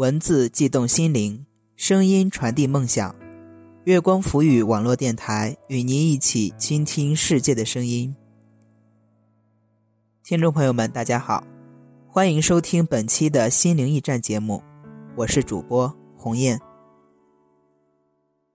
[0.00, 1.44] 文字悸动心灵，
[1.76, 3.14] 声音传递梦想。
[3.84, 8.16] 月光浮语网络电台与您一起倾听世界的声音。
[10.24, 11.44] 听众朋友们，大家好，
[12.08, 14.62] 欢迎收听本期的心灵驿站节目，
[15.16, 16.58] 我是主播鸿雁。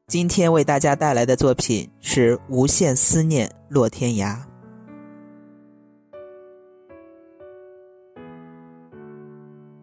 [0.08, 4.36] 今天为大家带来的作品是《无限思念落天涯》。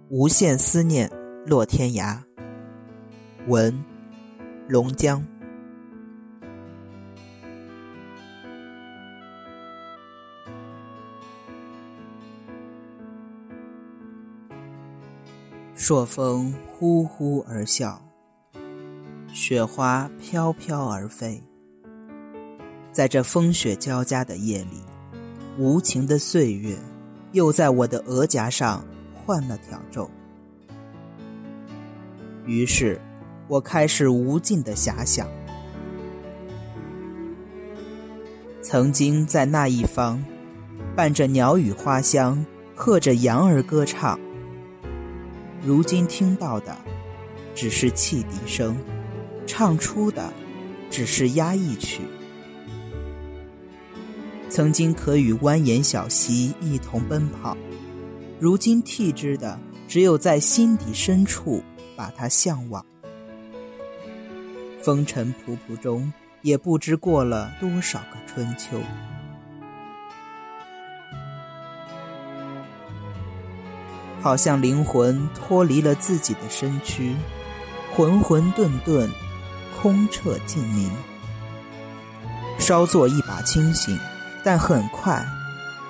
[0.08, 1.08] 无限思念
[1.44, 2.18] 落天涯。
[3.48, 3.84] 文，
[4.68, 5.24] 龙江。
[15.74, 17.98] 朔风呼呼而啸，
[19.32, 21.42] 雪花飘飘而飞。
[22.92, 24.80] 在这风雪交加的夜里，
[25.58, 26.76] 无情的岁月
[27.32, 28.84] 又在我的额颊上。
[29.24, 30.10] 换了条皱，
[32.44, 33.00] 于是，
[33.46, 35.28] 我开始无尽的遐想。
[38.60, 40.22] 曾经在那一方，
[40.96, 44.18] 伴着鸟语花香，和着羊儿歌唱。
[45.64, 46.76] 如今听到的，
[47.54, 48.76] 只是汽笛声，
[49.46, 50.32] 唱出的，
[50.90, 52.00] 只是压抑曲。
[54.48, 57.56] 曾经可与蜿蜒小溪一同奔跑。
[58.40, 61.62] 如今替之的，只有在心底深处
[62.02, 62.84] 把它向往。
[64.82, 68.80] 风尘仆仆中，也不知过了多少个春秋。
[74.20, 77.14] 好像灵魂脱离了自己的身躯，
[77.94, 79.08] 浑浑沌沌，
[79.80, 80.90] 空澈静明。
[82.58, 83.96] 稍作一把清醒，
[84.42, 85.24] 但很快。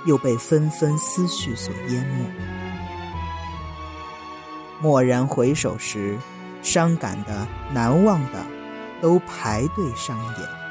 [0.04, 2.61] 又被纷纷思绪所淹没。
[4.82, 6.18] 蓦然回首时，
[6.60, 8.44] 伤感的、难忘的，
[9.00, 10.61] 都排队上演。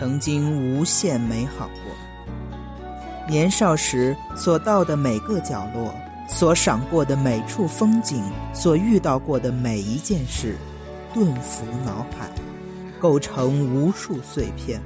[0.00, 1.92] 曾经无限美好过，
[3.28, 5.94] 年少时所到的每个角落，
[6.26, 8.24] 所赏过的每处风景，
[8.54, 10.56] 所遇到过的每一件事，
[11.12, 12.30] 顿伏脑海，
[12.98, 14.80] 构成无数碎片，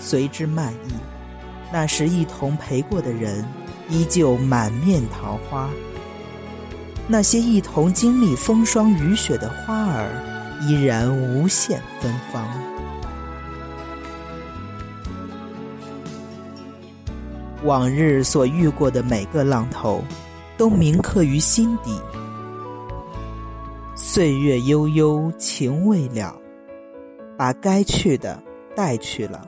[0.00, 0.94] 随之漫溢。
[1.72, 3.44] 那时一同陪过的人，
[3.90, 5.68] 依旧满面桃花；
[7.08, 10.35] 那些一同经历风霜雨雪的花儿。
[10.62, 12.46] 依然无限芬芳。
[17.64, 20.04] 往日所遇过的每个浪头，
[20.56, 22.00] 都铭刻于心底。
[23.94, 26.36] 岁月悠悠，情未了，
[27.36, 28.40] 把该去的
[28.74, 29.46] 带去了，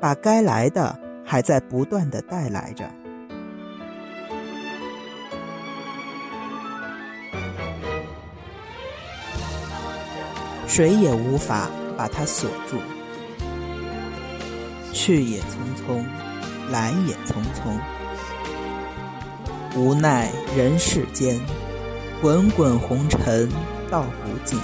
[0.00, 2.90] 把该来的还在不断的带来着。
[10.80, 12.78] 谁也无法把它锁住，
[14.94, 15.44] 去也匆
[15.76, 16.02] 匆，
[16.70, 17.78] 来也匆匆。
[19.76, 21.38] 无奈人世间，
[22.22, 23.46] 滚滚红尘
[23.90, 24.58] 道不尽。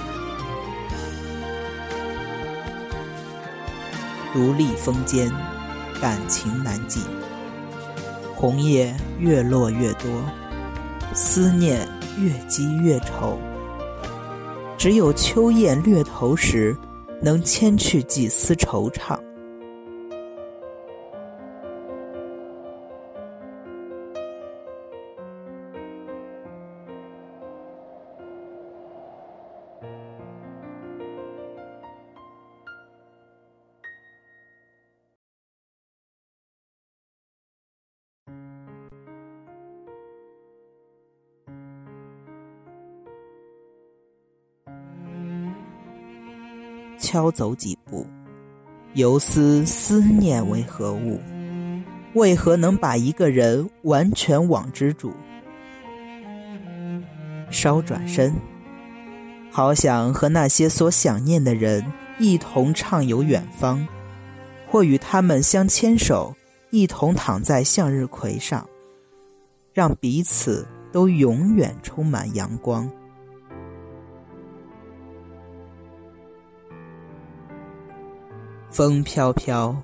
[4.33, 5.31] 独立风间，
[6.01, 7.03] 感情难尽。
[8.33, 10.09] 红叶越落越多，
[11.13, 11.87] 思念
[12.17, 13.37] 越积越稠。
[14.77, 16.77] 只有秋雁掠头时，
[17.19, 19.17] 能牵去几丝惆怅。
[47.07, 48.05] 敲走几步，
[48.95, 51.21] 犹思思念为何物？
[52.15, 55.13] 为何能把一个人完全网之住？
[57.49, 58.35] 稍转身，
[59.49, 61.81] 好想和那些所想念的人
[62.19, 63.87] 一同畅游远方，
[64.69, 66.35] 或与他们相牵手，
[66.71, 68.67] 一同躺在向日葵上，
[69.71, 72.91] 让彼此都永远充满阳光。
[78.77, 79.75] 风飘飘，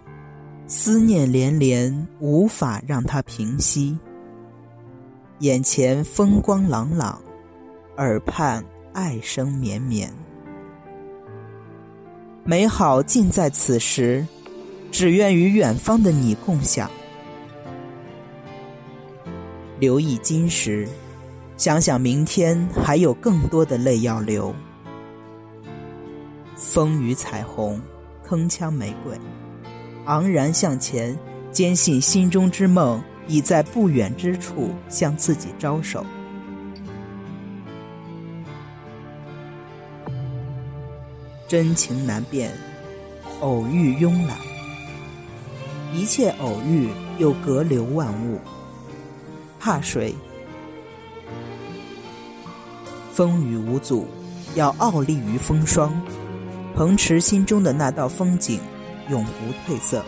[0.68, 3.98] 思念连连，无法让它平息。
[5.40, 7.20] 眼前风光朗朗，
[7.98, 8.64] 耳畔
[8.94, 10.14] 爱声绵绵。
[12.44, 14.24] 美好尽在此时，
[14.92, 16.88] 只愿与远方的你共享。
[19.80, 20.88] 留意今时，
[21.58, 24.54] 想想明天，还有更多的泪要流。
[26.56, 27.82] 风雨彩虹，
[28.28, 29.18] 铿锵玫瑰，
[30.06, 31.18] 昂然向前，
[31.52, 36.06] 坚信心中之梦已在不远之处向自己招手。
[41.48, 42.52] 真情难辨，
[43.42, 44.38] 偶遇慵懒。
[45.94, 46.90] 一切偶遇
[47.20, 48.40] 又隔流万物，
[49.60, 50.16] 怕谁？
[53.12, 54.08] 风雨无阻，
[54.56, 55.94] 要傲立于风霜，
[56.76, 58.60] 彭池心中的那道风景，
[59.10, 60.04] 永不褪色。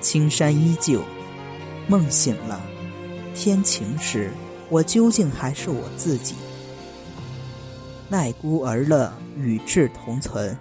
[0.00, 1.02] 青山依旧，
[1.88, 2.60] 梦醒了，
[3.34, 4.30] 天晴时，
[4.68, 6.34] 我究竟还是我自己。
[8.08, 9.12] 奈孤而乐。
[9.36, 10.56] 与志同存，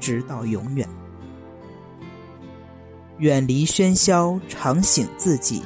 [0.00, 0.88] 直到永远。
[3.18, 5.62] 远离喧嚣，常醒自己，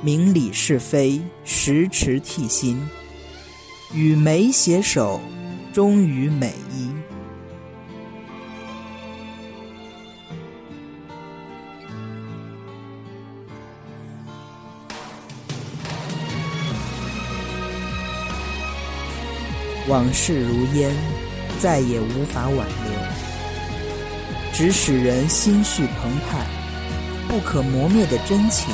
[0.00, 2.80] 明理是非，时时替心，
[3.92, 5.20] 与美携手，
[5.72, 6.85] 忠于美意。
[19.88, 20.94] 往事如烟。
[21.58, 22.92] 再也无法挽留，
[24.52, 26.46] 只使人心绪澎湃。
[27.26, 28.68] 不可磨灭的真情，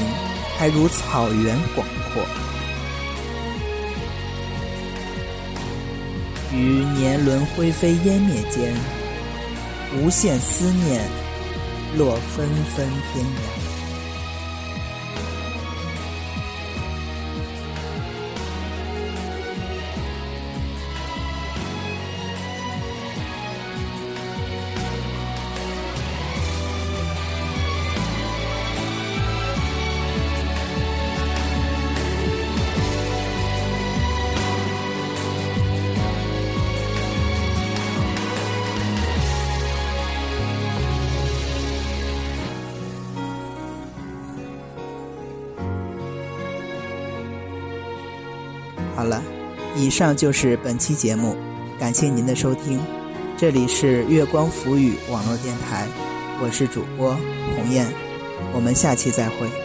[0.59, 2.25] 还如草原广阔。
[6.53, 8.75] 于年轮灰飞烟灭间，
[9.97, 11.09] 无限思念
[11.97, 13.62] 落纷纷天涯。
[48.95, 49.23] 好了，
[49.75, 51.37] 以上就是本期节目，
[51.79, 52.79] 感谢您的收听，
[53.39, 55.87] 这里是月光浮语网络电台，
[56.43, 57.17] 我是主播
[57.57, 57.87] 鸿雁，
[58.55, 59.62] 我们下期再会。